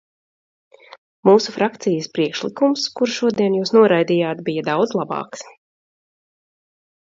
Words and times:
Mūsu 1.29 1.53
frakcijas 1.57 2.07
priekšlikums, 2.15 2.87
kuru 2.97 3.15
šodien 3.19 3.59
jūs 3.59 3.75
noraidījāt, 3.79 4.43
bija 4.51 4.67
daudz 4.73 4.99
labāks. 5.03 5.47